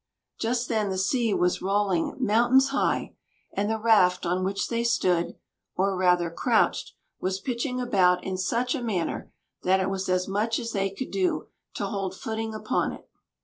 Just 0.39 0.67
then 0.67 0.89
the 0.89 0.97
sea 0.97 1.31
was 1.31 1.61
rolling 1.61 2.15
"mountains 2.19 2.69
high," 2.69 3.13
and 3.53 3.69
the 3.69 3.77
raft 3.77 4.25
on 4.25 4.43
which 4.43 4.67
they 4.67 4.83
stood 4.83 5.35
or 5.75 5.95
rather, 5.95 6.31
crouched 6.31 6.93
was 7.19 7.39
pitching 7.39 7.79
about 7.79 8.23
in 8.23 8.35
such 8.35 8.73
a 8.73 8.81
manner, 8.81 9.31
that 9.61 9.79
it 9.79 9.91
was 9.91 10.09
as 10.09 10.27
much 10.27 10.57
as 10.57 10.71
they 10.71 10.89
could 10.89 11.11
do 11.11 11.49
to 11.75 11.85
hold 11.85 12.15
footing 12.15 12.55
upon 12.55 12.91
it. 12.91 13.07